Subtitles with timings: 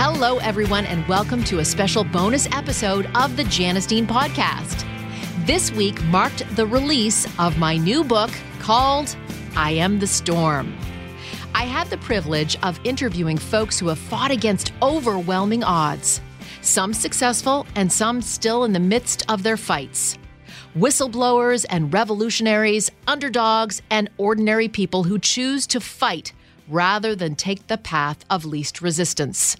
[0.00, 4.86] Hello, everyone, and welcome to a special bonus episode of the Janice Dean podcast.
[5.44, 8.30] This week marked the release of my new book
[8.60, 9.16] called
[9.56, 10.78] I Am the Storm.
[11.52, 16.20] I had the privilege of interviewing folks who have fought against overwhelming odds,
[16.60, 20.16] some successful and some still in the midst of their fights.
[20.76, 26.32] Whistleblowers and revolutionaries, underdogs, and ordinary people who choose to fight
[26.68, 29.56] rather than take the path of least resistance.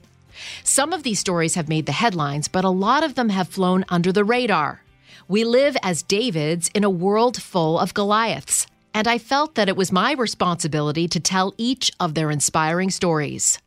[0.62, 3.84] Some of these stories have made the headlines, but a lot of them have flown
[3.88, 4.82] under the radar.
[5.26, 9.76] We live as Davids in a world full of Goliaths, and I felt that it
[9.76, 13.58] was my responsibility to tell each of their inspiring stories.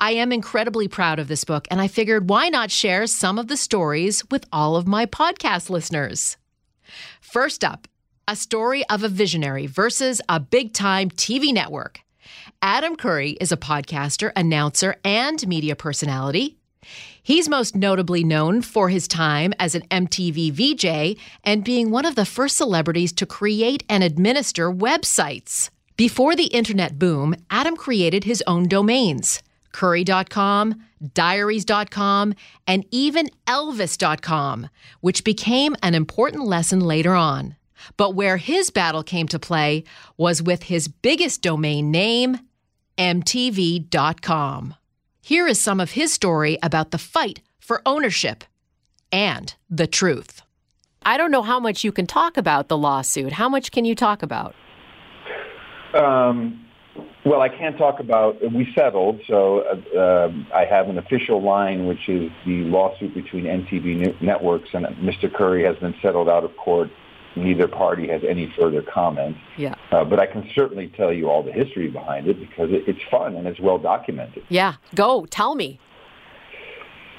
[0.00, 3.48] I am incredibly proud of this book, and I figured why not share some of
[3.48, 6.36] the stories with all of my podcast listeners?
[7.20, 7.86] First up,
[8.26, 12.00] a story of a visionary versus a big time TV network.
[12.62, 16.58] Adam Curry is a podcaster, announcer, and media personality.
[17.22, 22.16] He's most notably known for his time as an MTV VJ and being one of
[22.16, 25.70] the first celebrities to create and administer websites.
[25.96, 30.82] Before the internet boom, Adam created his own domains curry.com,
[31.14, 32.34] diaries.com,
[32.66, 34.68] and even elvis.com,
[35.00, 37.56] which became an important lesson later on.
[37.96, 39.84] But where his battle came to play
[40.16, 42.40] was with his biggest domain name,
[43.00, 44.74] MTV.com.
[45.22, 48.44] Here is some of his story about the fight for ownership
[49.10, 50.42] and the truth.
[51.02, 53.32] I don't know how much you can talk about the lawsuit.
[53.32, 54.54] How much can you talk about?
[55.94, 56.66] Um,
[57.24, 58.36] well, I can't talk about.
[58.52, 64.20] We settled, so uh, I have an official line, which is the lawsuit between MTV
[64.20, 65.32] Networks and Mr.
[65.32, 66.90] Curry has been settled out of court
[67.36, 69.36] neither party has any further comment.
[69.56, 69.74] Yeah.
[69.92, 73.00] Uh, but I can certainly tell you all the history behind it because it, it's
[73.10, 74.44] fun and it's well documented.
[74.48, 74.74] Yeah.
[74.94, 75.26] Go.
[75.26, 75.78] Tell me.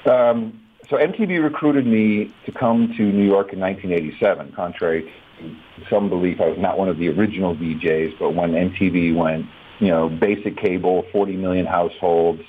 [0.04, 5.56] Um, so MTV recruited me to come to New York in 1987, contrary to
[5.88, 9.46] some belief I was not one of the original VJs, but when MTV went,
[9.80, 12.42] you know, basic cable, 40 million households,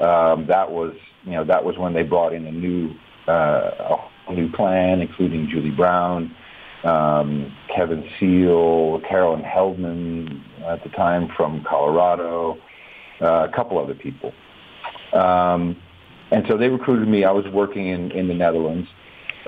[0.00, 2.94] um, that was, you know, that was when they brought in a new,
[3.28, 3.96] uh,
[4.28, 6.34] a new plan, including Julie Brown,
[6.84, 12.58] um, Kevin Seal, Carolyn Heldman at the time from Colorado,
[13.20, 14.32] uh, a couple other people.
[15.12, 15.76] Um,
[16.30, 17.24] and so they recruited me.
[17.24, 18.88] I was working in, in the Netherlands.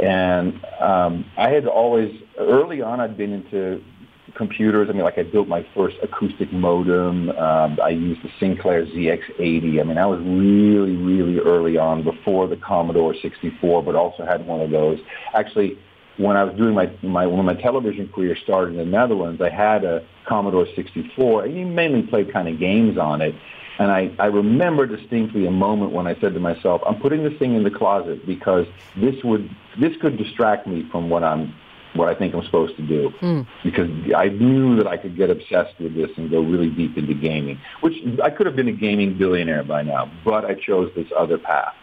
[0.03, 3.83] And um, I had always, early on, I'd been into
[4.35, 4.89] computers.
[4.91, 7.31] I mean, like I built my first acoustic modem.
[7.31, 9.81] Um, I used the Sinclair ZX80.
[9.81, 14.47] I mean, I was really, really early on before the Commodore 64, but also had
[14.47, 14.99] one of those.
[15.35, 15.79] Actually,
[16.19, 19.50] when I was doing my, my when my television career started in the Netherlands, I
[19.50, 23.34] had a Commodore 64, and you mainly played kind of games on it.
[23.78, 27.38] And I, I remember distinctly a moment when I said to myself, I'm putting this
[27.38, 28.66] thing in the closet because
[28.97, 31.55] this would this could distract me from what I'm
[31.94, 33.12] what I think I'm supposed to do.
[33.21, 33.47] Mm.
[33.65, 37.15] Because I knew that I could get obsessed with this and go really deep into
[37.15, 41.09] gaming, which I could have been a gaming billionaire by now, but I chose this
[41.16, 41.75] other path.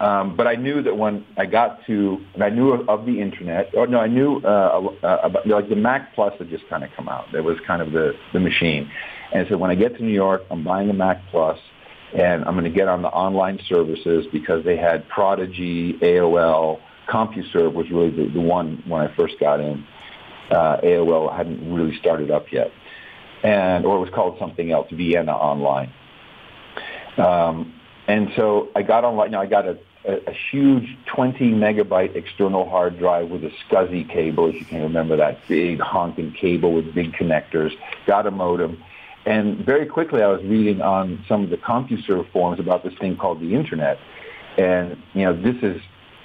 [0.00, 3.20] Um, but I knew that when I got to, and I knew of, of the
[3.20, 3.70] internet.
[3.74, 6.90] Or no, I knew uh, uh, about like the Mac Plus had just kind of
[6.94, 7.32] come out.
[7.32, 8.90] That was kind of the the machine.
[9.32, 11.58] And so when I get to New York, I'm buying a Mac Plus,
[12.16, 16.78] and I'm going to get on the online services because they had Prodigy, AOL,
[17.08, 19.84] CompuServe was really the, the one when I first got in.
[20.50, 22.70] Uh, AOL hadn't really started up yet,
[23.42, 25.92] and or it was called something else, Vienna Online.
[27.16, 27.75] Um,
[28.08, 29.32] and so I got online.
[29.32, 34.08] Now I got a, a, a huge 20 megabyte external hard drive with a SCSI
[34.08, 37.72] cable, if you can remember that big honking cable with big connectors.
[38.06, 38.82] Got a modem.
[39.24, 43.16] And very quickly I was reading on some of the CompuServe forums about this thing
[43.16, 43.98] called the internet.
[44.56, 45.82] And, you know, this is,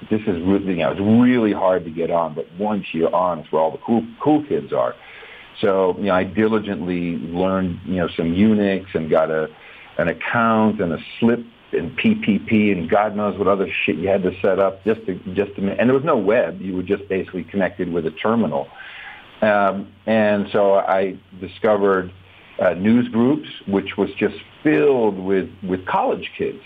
[0.10, 3.52] this is you know, it's really hard to get on, but once you're on, it's
[3.52, 4.96] where all the cool, cool kids are.
[5.60, 9.50] So, you know, I diligently learned, you know, some Unix and got a,
[9.98, 14.24] an account and a slip and PPP and God knows what other shit you had
[14.24, 16.62] to set up just to just to and there was no web.
[16.62, 18.68] You were just basically connected with a terminal.
[19.42, 22.12] Um, and so I discovered
[22.60, 26.62] uh, news groups, which was just filled with, with college kids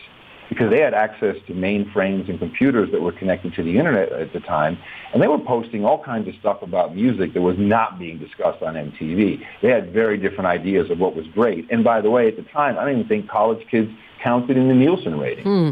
[0.49, 4.33] because they had access to mainframes and computers that were connected to the internet at
[4.33, 4.77] the time,
[5.13, 8.61] and they were posting all kinds of stuff about music that was not being discussed
[8.61, 9.41] on MTV.
[9.61, 11.69] They had very different ideas of what was great.
[11.71, 13.91] And by the way, at the time, I don't even think college kids
[14.23, 15.43] counted in the Nielsen rating.
[15.43, 15.69] Hmm.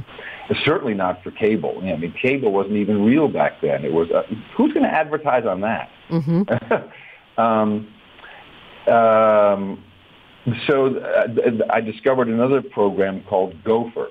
[0.66, 1.80] Certainly not for cable.
[1.82, 3.86] I mean, cable wasn't even real back then.
[3.86, 4.24] It was uh,
[4.56, 5.90] who's going to advertise on that?
[6.10, 7.40] Mm-hmm.
[7.42, 7.88] um,
[8.94, 9.84] um,
[10.68, 11.28] so uh,
[11.70, 14.10] I discovered another program called Gopher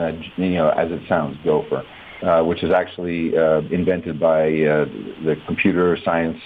[0.00, 1.84] uh, you know, as it sounds, Gopher,
[2.22, 4.84] uh, which is actually uh, invented by uh,
[5.24, 6.38] the computer science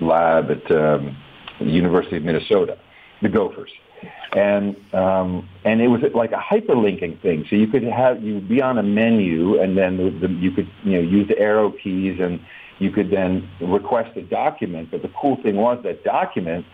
[0.00, 1.16] lab at um,
[1.58, 2.78] the University of Minnesota,
[3.22, 3.70] the Gophers.
[4.32, 7.46] And um, and it was like a hyperlinking thing.
[7.48, 10.70] So you could have you be on a menu, and then the, the, you could
[10.84, 12.38] you know use the arrow keys, and
[12.78, 14.90] you could then request a document.
[14.90, 16.66] But the cool thing was that document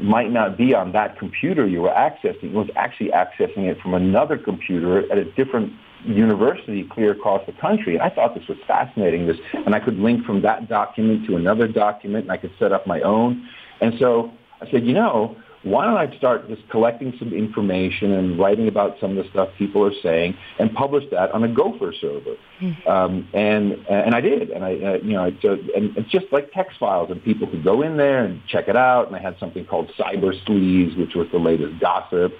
[0.00, 2.44] might not be on that computer you were accessing.
[2.44, 5.72] It was actually accessing it from another computer at a different
[6.04, 7.94] university clear across the country.
[7.94, 9.26] And I thought this was fascinating.
[9.26, 12.72] This, and I could link from that document to another document, and I could set
[12.72, 13.48] up my own.
[13.80, 18.38] And so I said, you know, why don't I start just collecting some information and
[18.38, 21.92] writing about some of the stuff people are saying and publish that on a Gopher
[22.00, 22.36] server?
[22.60, 22.88] Mm-hmm.
[22.88, 26.52] Um, and and I did, and I uh, you know it's, and it's just like
[26.52, 29.08] text files, and people could go in there and check it out.
[29.08, 32.32] And I had something called Cyber Sleaze, which was the latest gossip.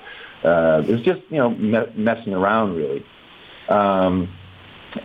[0.45, 3.05] Uh, it was just you know me- messing around really,
[3.69, 4.33] um,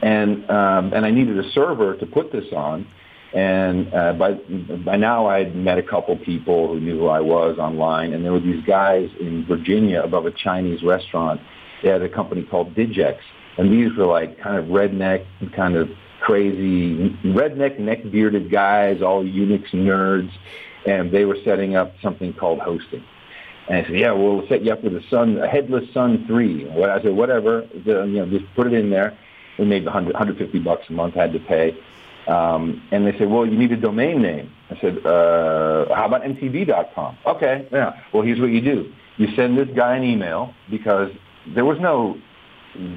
[0.03, 2.87] and um, and I needed a server to put this on.
[3.33, 4.33] And uh, by
[4.85, 8.25] by now, I had met a couple people who knew who I was online, and
[8.25, 11.39] there were these guys in Virginia above a Chinese restaurant.
[11.81, 13.17] They had a company called Digex,
[13.57, 15.25] and these were like kind of redneck,
[15.55, 15.89] kind of
[16.21, 20.31] crazy redneck, neck bearded guys, all Unix nerds,
[20.85, 23.03] and they were setting up something called hosting.
[23.69, 26.69] And I said, yeah, we'll set you up with a Sun, a headless Sun 3.
[26.69, 29.17] I said, whatever, you know, just put it in there.
[29.59, 31.77] We made 100, 150 bucks a month, had to pay.
[32.31, 34.51] Um, and they said, well, you need a domain name.
[34.69, 37.17] I said, uh, how about mtv.com?
[37.25, 37.99] Okay, yeah.
[38.13, 38.91] Well, here's what you do.
[39.17, 41.11] You send this guy an email because
[41.47, 42.17] there was no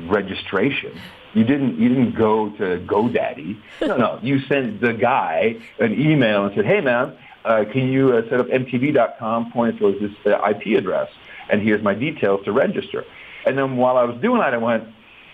[0.06, 0.98] registration.
[1.34, 3.60] You didn't you didn't go to GoDaddy.
[3.80, 4.18] No, no.
[4.22, 8.38] You sent the guy an email and said, "Hey, man, uh, can you uh, set
[8.38, 9.50] up mtv.com?
[9.50, 11.10] Point towards this uh, IP address,
[11.50, 13.04] and here's my details to register."
[13.46, 14.84] And then while I was doing that, I went,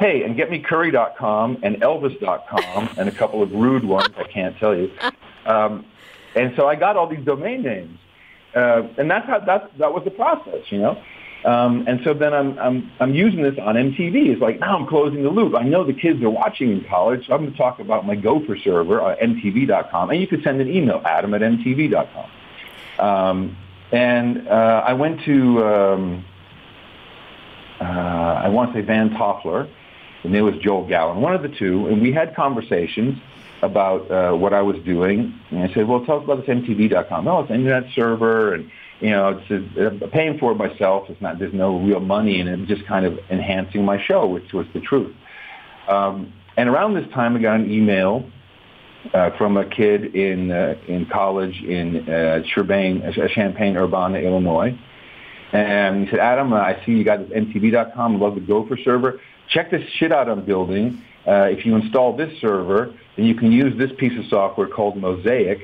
[0.01, 4.57] hey, and get me curry.com and elvis.com and a couple of rude ones I can't
[4.57, 4.91] tell you.
[5.45, 5.85] Um,
[6.35, 7.99] and so I got all these domain names.
[8.57, 11.01] Uh, and that's how, that, that was the process, you know.
[11.45, 14.31] Um, and so then I'm, I'm, I'm using this on MTV.
[14.31, 15.55] It's like, now I'm closing the loop.
[15.55, 18.15] I know the kids are watching in college, so I'm going to talk about my
[18.17, 20.11] Gopher server on MTV.com.
[20.11, 22.31] And you could send an email, adam at MTV.com.
[22.99, 23.57] Um,
[23.93, 26.25] and uh, I went to, um,
[27.81, 29.69] uh, I want to say Van Toffler,
[30.25, 33.19] and it was Joel Gallen, one of the two, and we had conversations
[33.63, 35.39] about uh, what I was doing.
[35.51, 37.29] And I said, well, tell us about this MTV.com.
[37.29, 38.71] Oh, it's an internet server, and
[39.01, 41.09] you know, it's uh, paying for it myself.
[41.09, 44.53] It's not, there's no real money and it's Just kind of enhancing my show, which
[44.53, 45.15] was the truth.
[45.89, 48.31] Um, and around this time, I got an email
[49.15, 53.03] uh, from a kid in uh, in college in uh, Champaign,
[53.35, 54.79] Champaign, Urbana, Illinois.
[55.53, 58.21] And he said, Adam, uh, I see you got this MTV.com.
[58.21, 61.03] Love the Gopher server check this shit out I'm building.
[61.27, 64.97] Uh, if you install this server, then you can use this piece of software called
[64.97, 65.59] Mosaic,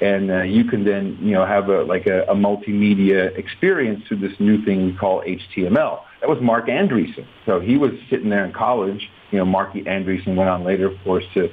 [0.00, 4.18] and uh, you can then you know have a like a, a multimedia experience through
[4.18, 6.00] this new thing we call HTML.
[6.20, 7.26] That was Marc Andreessen.
[7.44, 9.10] So he was sitting there in college.
[9.30, 11.50] You know, Marc Andreessen went on later, of course, to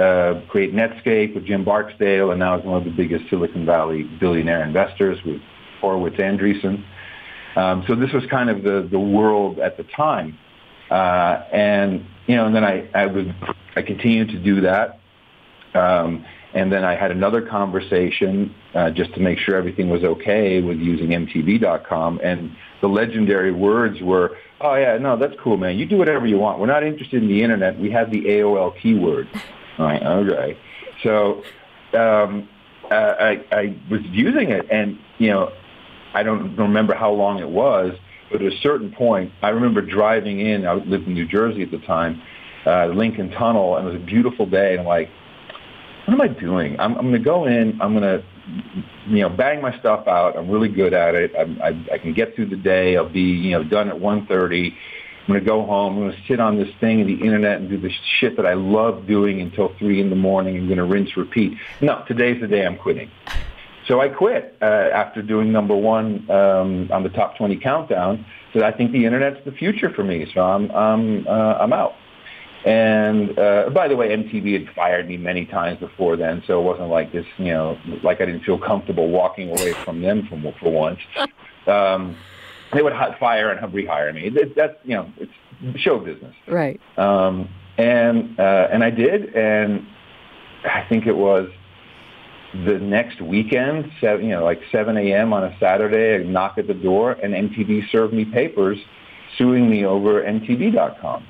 [0.00, 4.04] uh, create Netscape with Jim Barksdale, and now is one of the biggest Silicon Valley
[4.20, 5.40] billionaire investors with
[5.80, 6.84] Horowitz Andreessen.
[7.56, 10.38] Um, so this was kind of the, the world at the time.
[10.90, 13.34] Uh, and you know, and then I I would
[13.76, 14.98] I continued to do that.
[15.74, 20.60] Um, and then I had another conversation uh, just to make sure everything was okay
[20.60, 22.20] with using MTV.com.
[22.24, 25.78] And the legendary words were, "Oh yeah, no, that's cool, man.
[25.78, 26.58] You do whatever you want.
[26.58, 27.78] We're not interested in the internet.
[27.78, 29.28] We have the AOL keyword."
[29.78, 30.58] All right, okay.
[31.04, 31.42] So
[31.94, 32.48] um,
[32.90, 35.52] uh, I, I was using it, and you know,
[36.14, 37.94] I don't remember how long it was,
[38.30, 40.66] but at a certain point, I remember driving in.
[40.66, 42.22] I lived in New Jersey at the time,
[42.66, 44.72] uh, Lincoln Tunnel, and it was a beautiful day.
[44.72, 45.10] And I'm like,
[46.06, 46.78] what am I doing?
[46.80, 47.80] I'm, I'm going to go in.
[47.80, 48.24] I'm going to,
[49.08, 50.36] you know, bang my stuff out.
[50.36, 51.32] I'm really good at it.
[51.36, 52.96] I, I, I can get through the day.
[52.96, 54.72] I'll be, you know, done at 1:30.
[54.72, 55.96] I'm going to go home.
[55.96, 58.46] I'm going to sit on this thing in the internet and do the shit that
[58.46, 60.56] I love doing until three in the morning.
[60.56, 61.56] I'm going to rinse, repeat.
[61.80, 63.10] No, today's the day I'm quitting.
[63.90, 68.24] So I quit uh, after doing number one um, on the top 20 countdown.
[68.52, 70.30] So I think the internet's the future for me.
[70.32, 71.94] So I'm I'm uh, I'm out.
[72.64, 76.64] And uh, by the way, MTV had fired me many times before then, so it
[76.64, 80.44] wasn't like this, you know, like I didn't feel comfortable walking away from them from,
[80.60, 81.00] for once.
[81.66, 82.16] Um,
[82.72, 84.32] they would hot fire and rehire me.
[84.34, 86.80] It, that's you know, it's show business, right?
[86.96, 89.86] Um, and uh, and I did, and
[90.64, 91.50] I think it was
[92.52, 95.32] the next weekend, seven, you know, like 7 a.m.
[95.32, 98.78] on a Saturday, I knock at the door, and MTV served me papers
[99.38, 101.24] suing me over MTV.com.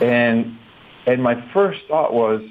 [0.00, 0.58] And
[1.06, 2.42] and my first thought was,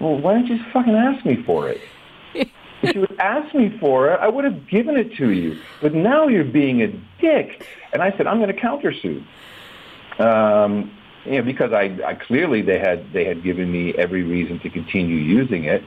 [0.00, 1.80] well, why didn't you fucking ask me for it?
[2.34, 5.58] if you had asked me for it, I would have given it to you.
[5.80, 6.88] But now you're being a
[7.20, 7.66] dick.
[7.92, 9.24] And I said, I'm going to countersue.
[10.20, 10.92] Um,
[11.24, 14.70] you know, because I, I clearly they had they had given me every reason to
[14.70, 15.82] continue using it.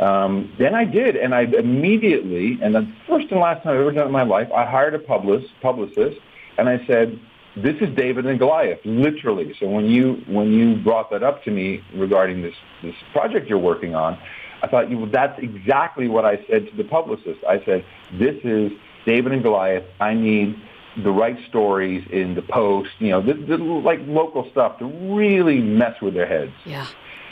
[0.00, 3.92] Um, then I did, and I immediately, and the first and last time I've ever
[3.92, 6.18] done it in my life, I hired a publicist, publicist,
[6.56, 7.18] and I said,
[7.56, 11.50] "This is David and Goliath, literally." So when you when you brought that up to
[11.50, 14.18] me regarding this this project you're working on,
[14.62, 17.40] I thought, you, that's exactly what I said to the publicist.
[17.48, 18.70] I said, "This is
[19.04, 19.84] David and Goliath.
[20.00, 20.60] I need."
[21.04, 25.60] the right stories in the post, you know, the, the like local stuff to really
[25.60, 26.52] mess with their heads.
[26.64, 26.88] Yeah.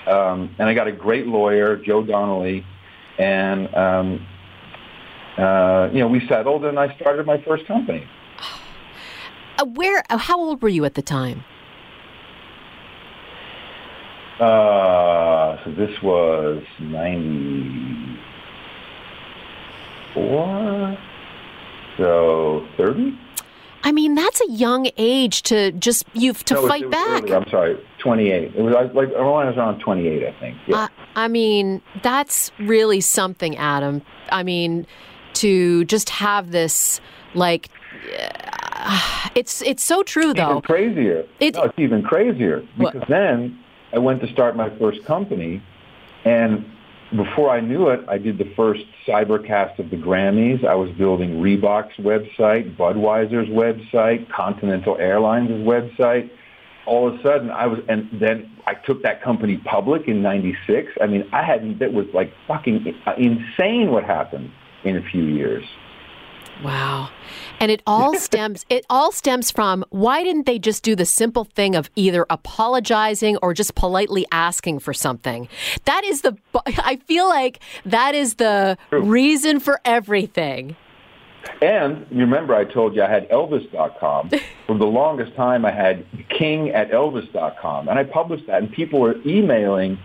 [0.07, 2.65] Um, and I got a great lawyer, Joe Donnelly,
[3.19, 4.27] and um,
[5.37, 8.07] uh, you know we settled, and I started my first company.
[9.59, 10.05] Uh, where?
[10.11, 11.45] Uh, how old were you at the time?
[14.39, 18.21] Uh, so this was ninety
[20.13, 20.99] four,
[21.97, 23.19] so thirty.
[23.83, 27.23] I mean, that's a young age to just you've to no, fight back.
[27.23, 27.35] Early.
[27.35, 28.55] I'm sorry, 28.
[28.55, 30.57] It was like I was around 28, I think.
[30.67, 30.77] Yeah.
[30.77, 34.03] Uh, I mean, that's really something, Adam.
[34.31, 34.87] I mean,
[35.35, 37.01] to just have this
[37.35, 37.69] like.
[38.19, 40.51] Uh, it's it's so true though.
[40.51, 41.27] Even crazier.
[41.41, 43.09] It, no, it's even crazier because what?
[43.09, 43.59] then
[43.93, 45.63] I went to start my first company,
[46.25, 46.65] and
[47.17, 50.65] before I knew it, I did the first cybercast of the Grammys.
[50.65, 56.31] I was building Reebok's website, Budweiser's website, Continental Airlines' website.
[56.87, 60.93] All of a sudden, I was, and then I took that company public in '96.
[61.01, 62.87] I mean, I hadn't, it was like fucking
[63.19, 64.51] insane what happened
[64.85, 65.65] in a few years.
[66.63, 67.11] Wow.
[67.61, 71.45] And it all stems it all stems from why didn't they just do the simple
[71.45, 75.49] thing of either apologizing or just politely asking for something?
[75.85, 76.37] That is the
[76.79, 79.03] I feel like that is the True.
[79.03, 80.77] reason for everything.
[81.63, 84.31] And you remember I told you I had Elvis.com.
[84.67, 87.89] for the longest time I had king at Elvis.com.
[87.89, 89.99] And I published that and people were emailing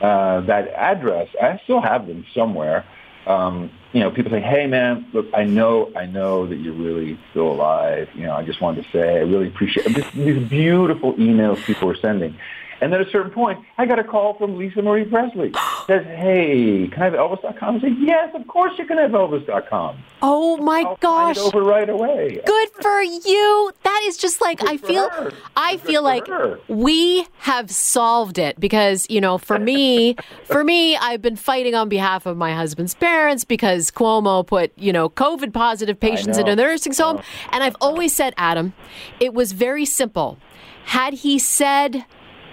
[0.00, 1.28] uh, that address.
[1.40, 2.84] I still have them somewhere
[3.26, 7.18] um, you know, people say, "Hey, man, look, I know, I know that you're really
[7.30, 8.08] still alive.
[8.14, 11.90] You know, I just wanted to say I really appreciate this, these beautiful emails people
[11.90, 12.36] are sending."
[12.80, 15.52] And then at a certain point, I got a call from Lisa Marie Presley.
[15.86, 19.98] Says, "Hey, can I have Elvis.com?" I said, "Yes, of course you can have Elvis.com."
[20.22, 21.38] Oh my I'll gosh!
[21.38, 22.40] over right away.
[22.44, 23.72] Good for you.
[23.82, 25.08] That is just like Good I feel.
[25.10, 25.32] Her.
[25.56, 26.58] I Good feel like her.
[26.68, 31.88] we have solved it because you know, for me, for me, I've been fighting on
[31.88, 36.56] behalf of my husband's parents because Cuomo put you know COVID positive patients in a
[36.56, 38.74] nursing home, and I've always said, Adam,
[39.20, 40.38] it was very simple.
[40.86, 42.04] Had he said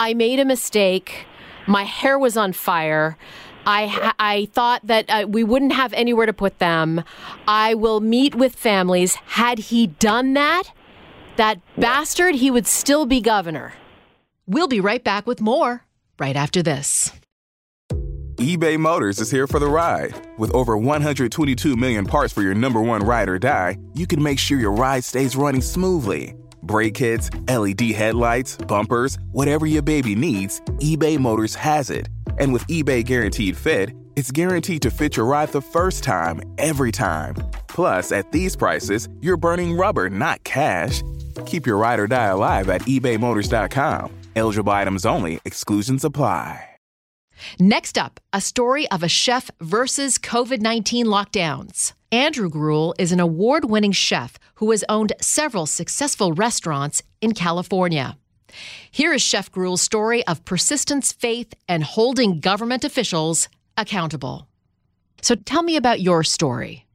[0.03, 1.25] I made a mistake.
[1.65, 3.17] My hair was on fire.
[3.65, 7.05] I I thought that uh, we wouldn't have anywhere to put them.
[7.47, 9.15] I will meet with families.
[9.39, 10.63] Had he done that,
[11.37, 13.75] that bastard, he would still be governor.
[14.45, 15.85] We'll be right back with more
[16.19, 17.13] right after this.
[18.35, 20.13] eBay Motors is here for the ride.
[20.37, 24.37] With over 122 million parts for your number one ride or die, you can make
[24.37, 30.61] sure your ride stays running smoothly Brake kits, LED headlights, bumpers, whatever your baby needs,
[30.79, 32.09] eBay Motors has it.
[32.39, 36.91] And with eBay Guaranteed Fit, it's guaranteed to fit your ride the first time, every
[36.91, 37.35] time.
[37.67, 41.01] Plus, at these prices, you're burning rubber, not cash.
[41.45, 44.11] Keep your ride or die alive at ebaymotors.com.
[44.35, 46.69] Eligible items only, exclusions apply.
[47.59, 51.93] Next up, a story of a chef versus COVID 19 lockdowns.
[52.11, 58.17] Andrew Gruel is an award winning chef who has owned several successful restaurants in California.
[58.89, 64.47] Here is Chef Gruel's story of persistence, faith, and holding government officials accountable.
[65.21, 66.85] So tell me about your story.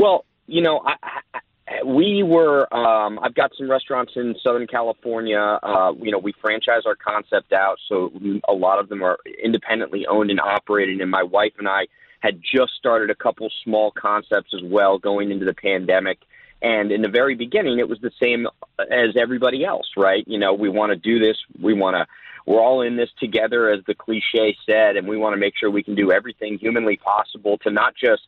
[0.00, 0.94] Well, you know, I,
[1.34, 2.66] I, we were.
[2.74, 5.60] Um, I've got some restaurants in Southern California.
[5.62, 8.10] Uh, you know, we franchise our concept out, so
[8.48, 11.00] a lot of them are independently owned and operated.
[11.00, 11.86] And my wife and I
[12.24, 16.20] had just started a couple small concepts as well going into the pandemic.
[16.62, 20.26] And in the very beginning, it was the same as everybody else, right?
[20.26, 21.36] You know, we want to do this.
[21.60, 22.06] We want to,
[22.46, 25.70] we're all in this together, as the cliche said, and we want to make sure
[25.70, 28.22] we can do everything humanly possible to not just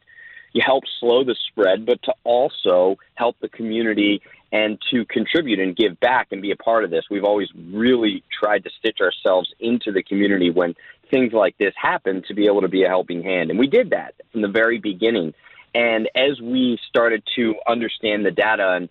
[0.65, 4.23] help slow the spread, but to also help the community
[4.53, 7.05] and to contribute and give back and be a part of this.
[7.11, 10.75] We've always really tried to stitch ourselves into the community when
[11.11, 13.51] things like this happen to be able to be a helping hand.
[13.51, 15.35] And we did that from the very beginning.
[15.75, 18.89] And as we started to understand the data and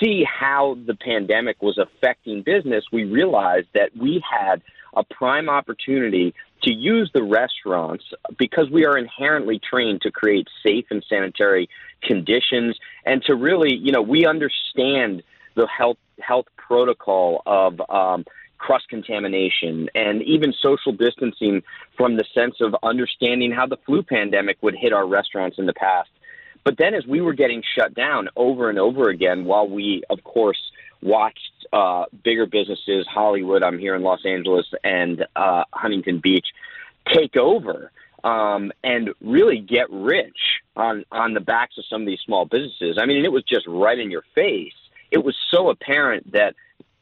[0.00, 4.62] see how the pandemic was affecting business, we realized that we had
[4.96, 6.34] a prime opportunity
[6.64, 8.04] to use the restaurants
[8.38, 11.68] because we are inherently trained to create safe and sanitary
[12.02, 15.22] conditions and to really, you know, we understand
[15.54, 18.24] the health health protocol of um,
[18.58, 21.62] cross contamination and even social distancing
[21.96, 25.74] from the sense of understanding how the flu pandemic would hit our restaurants in the
[25.74, 26.08] past.
[26.64, 30.24] But then, as we were getting shut down over and over again, while we, of
[30.24, 30.58] course,
[31.04, 36.46] watched uh, bigger businesses, Hollywood, I'm here in Los Angeles, and uh, Huntington Beach,
[37.06, 37.92] take over
[38.24, 40.38] um, and really get rich
[40.76, 42.98] on on the backs of some of these small businesses.
[42.98, 44.72] I mean, it was just right in your face.
[45.10, 46.54] It was so apparent that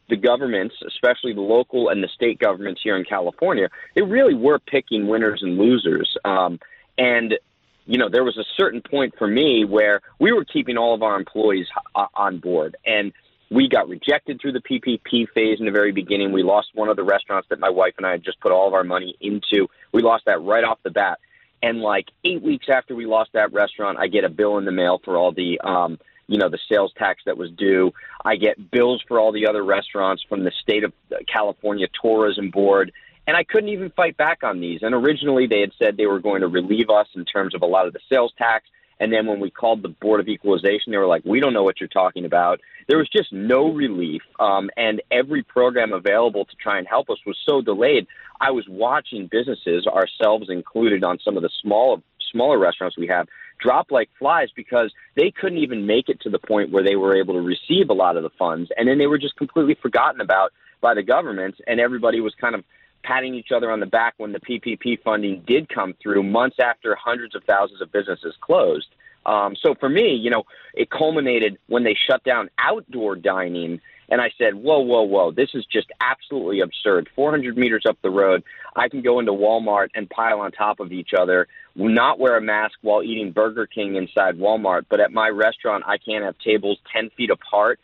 [0.09, 4.59] the governments, especially the local and the state governments here in California, they really were
[4.59, 6.17] picking winners and losers.
[6.25, 6.59] Um,
[6.99, 7.39] and
[7.87, 11.03] you know, there was a certain point for me where we were keeping all of
[11.03, 11.67] our employees
[12.15, 13.13] on board, and
[13.53, 16.33] we got rejected through the PPP phase in the very beginning.
[16.33, 18.67] We lost one of the restaurants that my wife and I had just put all
[18.67, 19.69] of our money into.
[19.93, 21.19] We lost that right off the bat.
[21.63, 24.73] And like eight weeks after we lost that restaurant, I get a bill in the
[24.73, 27.93] mail for all the, um, you know, the sales tax that was due.
[28.25, 30.93] I get bills for all the other restaurants from the state of
[31.31, 32.91] California Tourism Board.
[33.27, 34.81] And I couldn't even fight back on these.
[34.83, 37.67] And originally they had said they were going to relieve us in terms of a
[37.67, 38.65] lot of the sales tax.
[39.03, 41.65] And then when we called the Board of Equalization, they were like, we don't know
[41.65, 42.61] what you're talking about.
[42.87, 44.23] There was just no relief.
[44.39, 48.07] Um, and every program available to try and help us was so delayed.
[48.41, 52.01] I was watching businesses, ourselves included, on some of the small,
[52.31, 53.27] smaller restaurants we have,
[53.59, 57.17] drop like flies because they couldn't even make it to the point where they were
[57.17, 58.71] able to receive a lot of the funds.
[58.77, 61.57] And then they were just completely forgotten about by the government.
[61.67, 62.63] And everybody was kind of
[63.03, 66.95] patting each other on the back when the PPP funding did come through months after
[66.95, 68.89] hundreds of thousands of businesses closed.
[69.25, 73.81] Um, so for me, you know, it culminated when they shut down outdoor dining.
[74.09, 77.09] And I said, whoa, whoa, whoa, this is just absolutely absurd.
[77.15, 78.43] 400 meters up the road,
[78.77, 82.41] I can go into Walmart and pile on top of each other, not wear a
[82.41, 84.85] mask while eating Burger King inside Walmart.
[84.91, 87.81] But at my restaurant, I can't have tables 10 feet apart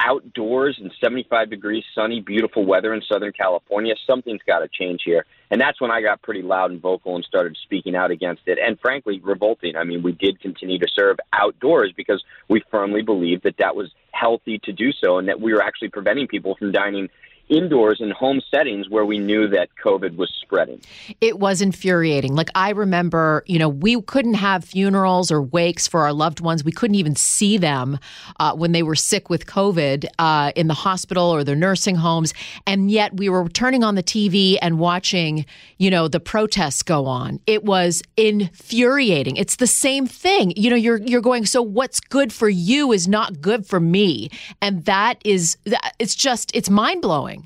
[0.00, 5.24] outdoors in 75 degrees, sunny, beautiful weather in Southern California, something's got to change here.
[5.50, 8.58] And that's when I got pretty loud and vocal and started speaking out against it.
[8.64, 9.76] And frankly, revolting.
[9.76, 13.90] I mean, we did continue to serve outdoors because we firmly believed that that was
[14.12, 17.08] healthy to do so and that we were actually preventing people from dining
[17.48, 20.80] indoors in home settings where we knew that COVID was spreading.
[21.20, 22.34] It was infuriating.
[22.34, 26.64] Like I remember, you know, we couldn't have funerals or wakes for our loved ones.
[26.64, 27.98] We couldn't even see them
[28.40, 32.34] uh, when they were sick with COVID uh, in the hospital or their nursing homes.
[32.66, 35.44] And yet we were turning on the TV and watching,
[35.78, 37.40] you know, the protests go on.
[37.46, 39.36] It was infuriating.
[39.36, 40.52] It's the same thing.
[40.56, 44.30] You know, you're you're going, so what's good for you is not good for me.
[44.60, 45.56] And that is
[45.98, 47.37] it's just it's mind-blowing.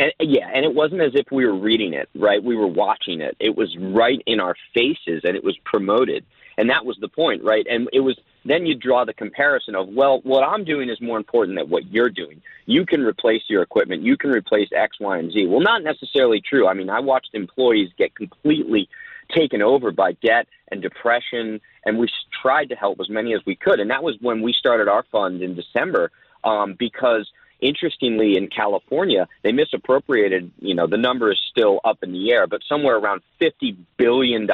[0.00, 2.42] And, yeah, and it wasn't as if we were reading it, right?
[2.42, 3.36] We were watching it.
[3.38, 6.24] It was right in our faces, and it was promoted,
[6.56, 7.66] and that was the point, right?
[7.68, 11.18] And it was then you draw the comparison of, well, what I'm doing is more
[11.18, 12.40] important than what you're doing.
[12.64, 15.46] You can replace your equipment, you can replace X, Y, and Z.
[15.46, 16.66] Well, not necessarily true.
[16.66, 18.88] I mean, I watched employees get completely
[19.36, 22.08] taken over by debt and depression, and we
[22.40, 23.80] tried to help as many as we could.
[23.80, 26.10] And that was when we started our fund in December
[26.42, 32.12] um, because Interestingly, in California, they misappropriated, you know, the number is still up in
[32.12, 34.48] the air, but somewhere around $50 billion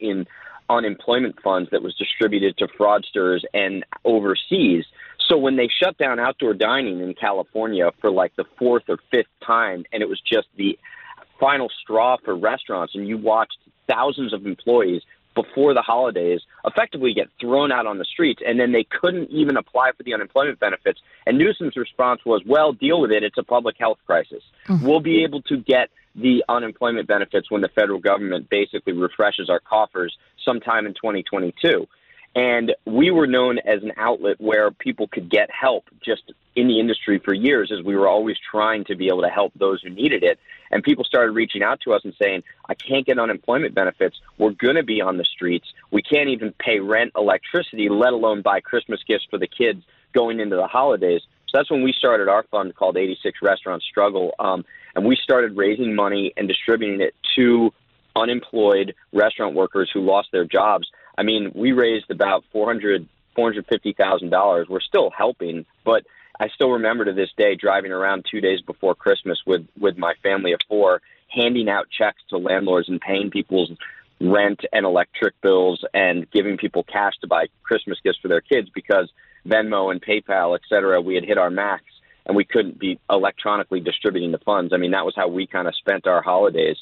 [0.00, 0.26] in
[0.70, 4.84] unemployment funds that was distributed to fraudsters and overseas.
[5.28, 9.28] So when they shut down outdoor dining in California for like the fourth or fifth
[9.46, 10.78] time, and it was just the
[11.38, 13.58] final straw for restaurants, and you watched
[13.88, 15.02] thousands of employees
[15.42, 19.56] before the holidays effectively get thrown out on the streets, and then they couldn't even
[19.56, 21.00] apply for the unemployment benefits.
[21.26, 23.22] And Newsom's response was, well, deal with it.
[23.22, 24.42] It's a public health crisis.
[24.66, 24.86] Mm-hmm.
[24.86, 29.60] We'll be able to get the unemployment benefits when the federal government basically refreshes our
[29.60, 31.86] coffers sometime in 2022.
[32.34, 36.78] And we were known as an outlet where people could get help just in the
[36.78, 39.90] industry for years, as we were always trying to be able to help those who
[39.90, 40.38] needed it.
[40.70, 44.20] And people started reaching out to us and saying, I can't get unemployment benefits.
[44.36, 45.66] We're going to be on the streets.
[45.90, 50.40] We can't even pay rent, electricity, let alone buy Christmas gifts for the kids going
[50.40, 51.22] into the holidays.
[51.48, 54.34] So that's when we started our fund called 86 Restaurant Struggle.
[54.38, 54.64] Um,
[54.94, 57.72] and we started raising money and distributing it to
[58.14, 60.88] unemployed restaurant workers who lost their jobs.
[61.18, 64.68] I mean, we raised about four hundred, four hundred fifty thousand dollars.
[64.70, 66.04] We're still helping, but
[66.38, 70.14] I still remember to this day driving around two days before Christmas with with my
[70.22, 73.70] family of four, handing out checks to landlords and paying people's
[74.20, 78.68] rent and electric bills and giving people cash to buy Christmas gifts for their kids
[78.72, 79.10] because
[79.46, 81.84] Venmo and PayPal, et cetera, we had hit our max
[82.26, 84.72] and we couldn't be electronically distributing the funds.
[84.72, 86.76] I mean, that was how we kind of spent our holidays.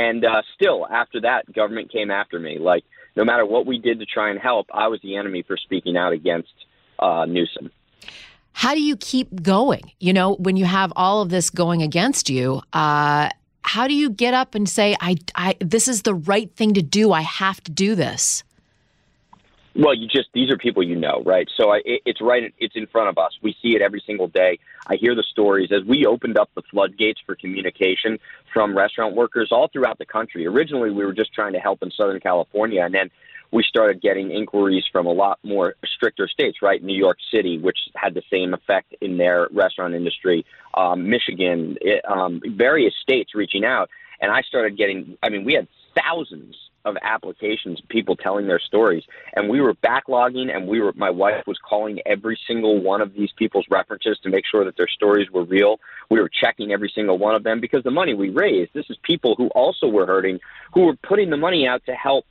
[0.00, 2.58] And uh, still, after that, government came after me.
[2.58, 2.84] Like,
[3.16, 5.94] no matter what we did to try and help, I was the enemy for speaking
[5.94, 6.54] out against
[6.98, 7.70] uh, Newsom.
[8.52, 9.92] How do you keep going?
[10.00, 13.28] You know, when you have all of this going against you, uh,
[13.62, 16.82] how do you get up and say, I, I, this is the right thing to
[16.82, 17.12] do.
[17.12, 18.42] I have to do this?
[19.74, 21.48] Well, you just these are people you know, right?
[21.56, 23.38] So I, it, it's right, it's in front of us.
[23.40, 24.58] We see it every single day.
[24.86, 28.18] I hear the stories as we opened up the floodgates for communication
[28.52, 30.46] from restaurant workers all throughout the country.
[30.46, 33.10] Originally, we were just trying to help in Southern California, and then
[33.52, 36.82] we started getting inquiries from a lot more stricter states, right?
[36.82, 42.04] New York City, which had the same effect in their restaurant industry, um, Michigan, it,
[42.08, 43.90] um, various states reaching out.
[44.20, 49.04] And I started getting, I mean, we had thousands of applications, people telling their stories.
[49.34, 53.12] And we were backlogging and we were my wife was calling every single one of
[53.12, 55.78] these people's references to make sure that their stories were real.
[56.10, 58.96] We were checking every single one of them because the money we raised, this is
[59.02, 60.40] people who also were hurting,
[60.72, 62.26] who were putting the money out to help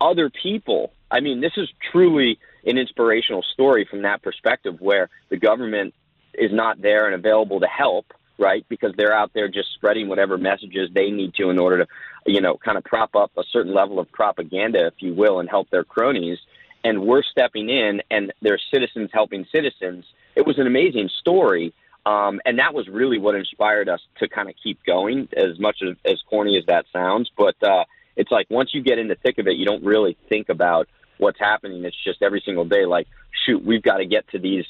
[0.00, 0.92] other people.
[1.10, 5.94] I mean, this is truly an inspirational story from that perspective where the government
[6.34, 8.06] is not there and available to help
[8.42, 8.66] right?
[8.68, 11.86] Because they're out there just spreading whatever messages they need to in order to,
[12.26, 15.48] you know, kind of prop up a certain level of propaganda, if you will, and
[15.48, 16.38] help their cronies.
[16.84, 20.04] And we're stepping in, and there's citizens helping citizens.
[20.34, 21.72] It was an amazing story.
[22.04, 25.78] Um, and that was really what inspired us to kind of keep going, as much
[25.82, 27.30] as, as corny as that sounds.
[27.36, 27.84] But uh,
[28.16, 30.88] it's like once you get in the thick of it, you don't really think about
[31.18, 31.84] what's happening.
[31.84, 33.06] It's just every single day, like,
[33.46, 34.64] shoot, we've got to get to these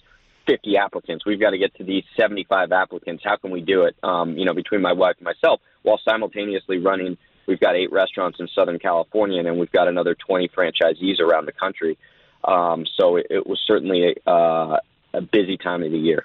[0.47, 1.25] 50 applicants.
[1.27, 3.23] We've got to get to these 75 applicants.
[3.25, 3.97] How can we do it?
[4.03, 7.17] Um, you know, between my wife and myself, while simultaneously running.
[7.47, 11.47] We've got eight restaurants in Southern California, and then we've got another 20 franchisees around
[11.47, 11.99] the country.
[12.45, 14.79] Um, so it, it, was certainly a, uh,
[15.13, 16.25] a busy time of the year.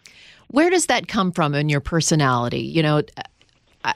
[0.50, 2.60] Where does that come from in your personality?
[2.60, 3.02] You know,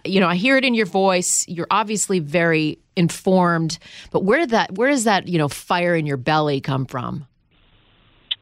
[0.06, 1.46] you know, I hear it in your voice.
[1.48, 3.80] You're obviously very informed,
[4.12, 7.28] but where did that, where does that, you know, fire in your belly come from?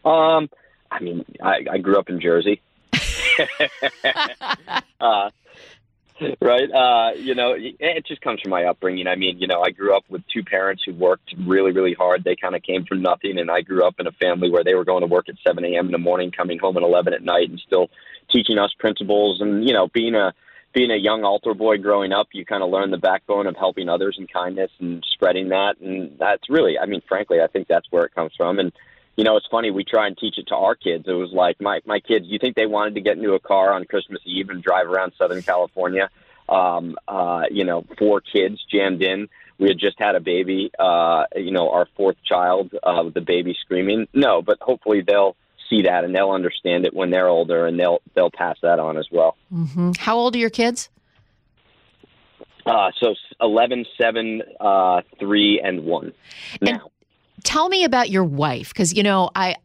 [0.06, 0.50] Um,
[0.92, 2.62] I mean, I, I grew up in Jersey.
[5.02, 5.30] uh,
[6.42, 6.72] right?
[6.72, 9.08] Uh, you know, it just comes from my upbringing.
[9.08, 12.24] I mean, you know, I grew up with two parents who worked really, really hard.
[12.24, 14.76] They kind of came from nothing, and I grew up in a family where they
[14.76, 15.88] were going to work at 7 a.m.
[15.88, 17.90] in the morning, coming home at 11 at night, and still
[18.32, 19.42] teaching us principles.
[19.42, 20.34] And you know, being a
[20.74, 23.90] being a young altar boy growing up, you kind of learn the backbone of helping
[23.90, 25.80] others and kindness and spreading that.
[25.82, 28.60] And that's really, I mean, frankly, I think that's where it comes from.
[28.60, 28.72] And
[29.16, 29.72] you know, it's funny.
[29.72, 31.06] We try and teach it to our kids.
[31.08, 32.26] It was like my my kids.
[32.28, 35.14] You think they wanted to get into a car on Christmas Eve and drive around
[35.18, 36.10] Southern California?
[36.48, 39.28] Um, uh, you know, four kids jammed in.
[39.60, 40.72] We had just had a baby.
[40.80, 42.74] Uh, you know, our fourth child.
[42.82, 44.08] Uh, the baby screaming.
[44.14, 45.36] No, but hopefully they'll
[45.70, 48.98] see that and they'll understand it when they're older and they'll they'll pass that on
[48.98, 49.38] as well.
[49.54, 49.92] Mm-hmm.
[50.00, 50.90] How old are your kids?
[52.66, 56.14] Uh, so 11, 7, uh, 3, and 1
[56.62, 56.72] now.
[56.72, 56.82] And
[57.44, 59.56] tell me about your wife because you know i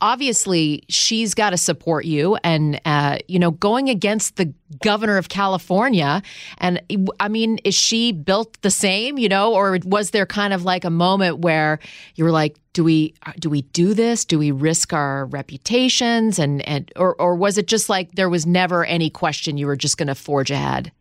[0.00, 5.28] obviously she's got to support you and uh, you know going against the governor of
[5.28, 6.22] california
[6.58, 6.80] and
[7.20, 10.84] i mean is she built the same you know or was there kind of like
[10.84, 11.78] a moment where
[12.14, 14.24] you were like do we do we do this?
[14.24, 16.38] Do we risk our reputations?
[16.38, 19.76] And and or, or was it just like there was never any question you were
[19.76, 20.92] just going to forge ahead?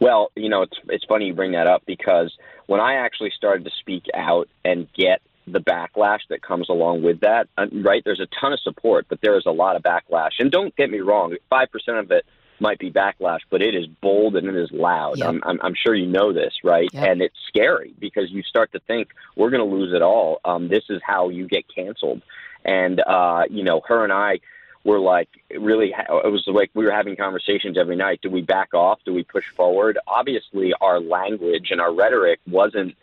[0.00, 2.32] Well you know it's it's funny you bring that up because
[2.72, 7.20] when I actually started to speak out and get the backlash that comes along with
[7.20, 8.02] that, uh, right?
[8.02, 10.30] There's a ton of support, but there is a lot of backlash.
[10.38, 11.66] And don't get me wrong, 5%
[12.00, 12.24] of it
[12.60, 15.18] might be backlash, but it is bold and it is loud.
[15.18, 15.28] Yep.
[15.28, 16.88] I'm, I'm, I'm, sure you know this, right?
[16.94, 17.06] Yep.
[17.06, 20.40] And it's scary because you start to think we're going to lose it all.
[20.42, 22.22] Um, this is how you get canceled.
[22.64, 24.40] And, uh, you know, her and I,
[24.84, 28.74] were like really it was like we were having conversations every night do we back
[28.74, 32.94] off do we push forward obviously our language and our rhetoric wasn't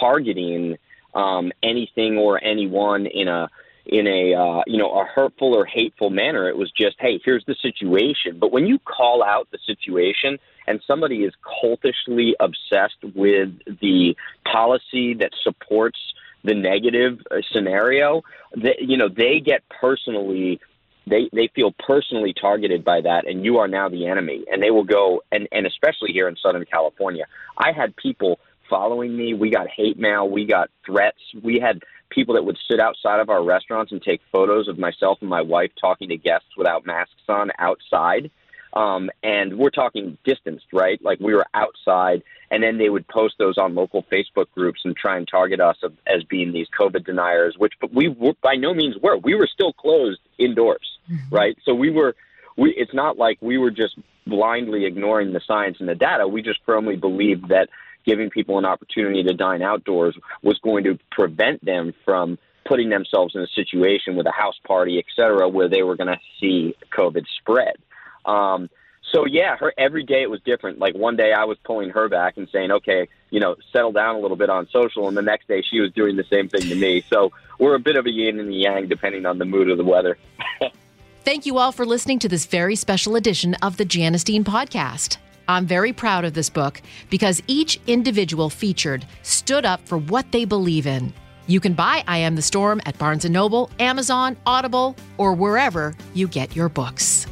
[0.00, 0.78] targeting
[1.14, 3.48] um, anything or anyone in a
[3.86, 6.48] in a uh, you know a hurtful or hateful manner.
[6.48, 8.38] It was just, hey, here's the situation.
[8.38, 15.14] But when you call out the situation and somebody is cultishly obsessed with the policy
[15.14, 15.98] that supports
[16.42, 18.22] the negative uh, scenario,
[18.56, 20.60] that you know they get personally
[21.06, 24.70] they they feel personally targeted by that and you are now the enemy and they
[24.70, 27.24] will go and and especially here in southern california
[27.56, 28.38] i had people
[28.68, 32.80] following me we got hate mail we got threats we had people that would sit
[32.80, 36.48] outside of our restaurants and take photos of myself and my wife talking to guests
[36.56, 38.30] without masks on outside
[38.76, 41.02] um, and we're talking distanced, right?
[41.02, 44.94] Like we were outside, and then they would post those on local Facebook groups and
[44.94, 48.74] try and target us as being these COVID deniers, which but we were, by no
[48.74, 49.16] means were.
[49.16, 50.95] We were still closed indoors.
[51.30, 51.56] Right?
[51.64, 52.14] So we were.
[52.58, 56.26] We, it's not like we were just blindly ignoring the science and the data.
[56.26, 57.68] We just firmly believed that
[58.06, 63.34] giving people an opportunity to dine outdoors was going to prevent them from putting themselves
[63.34, 66.74] in a situation with a house party, et cetera, where they were going to see
[66.90, 67.76] COVID spread.
[68.24, 68.70] Um,
[69.12, 70.78] so yeah, her every day it was different.
[70.78, 74.16] Like one day I was pulling her back and saying, "Okay, you know, settle down
[74.16, 76.62] a little bit on social," and the next day she was doing the same thing
[76.62, 77.04] to me.
[77.08, 79.78] So we're a bit of a yin and a yang depending on the mood of
[79.78, 80.18] the weather.
[81.26, 85.16] Thank you all for listening to this very special edition of the Janice Dean podcast.
[85.48, 90.44] I'm very proud of this book because each individual featured stood up for what they
[90.44, 91.12] believe in.
[91.48, 95.96] You can buy I Am the Storm at Barnes & Noble, Amazon, Audible, or wherever
[96.14, 97.26] you get your books.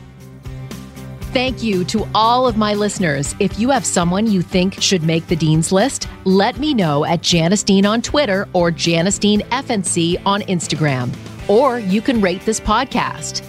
[1.33, 3.37] Thank you to all of my listeners.
[3.38, 7.22] If you have someone you think should make the Dean's List, let me know at
[7.22, 11.14] Janice Dean on Twitter or Janice Dean FNC on Instagram.
[11.48, 13.48] Or you can rate this podcast.